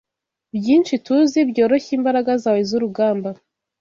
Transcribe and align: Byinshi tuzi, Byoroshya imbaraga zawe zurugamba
Byinshi 0.57 0.93
tuzi, 1.05 1.39
Byoroshya 1.51 1.91
imbaraga 1.97 2.31
zawe 2.43 2.61
zurugamba 2.69 3.29